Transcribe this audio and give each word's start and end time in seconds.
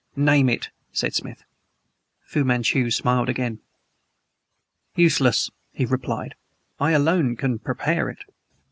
"Name 0.15 0.49
it," 0.49 0.71
said 0.91 1.13
Smith. 1.13 1.43
Fu 2.23 2.43
Manchu 2.43 2.89
smiled 2.89 3.29
again. 3.29 3.59
"Useless," 4.95 5.51
he 5.73 5.85
replied. 5.85 6.33
"I 6.79 6.93
alone 6.93 7.35
can 7.35 7.59
prepare 7.59 8.09
it. 8.09 8.23